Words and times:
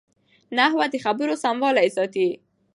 نحوه 0.57 0.85
د 0.91 0.95
خبرو 1.05 1.33
سموالی 1.43 1.87
ساتي. 1.95 2.29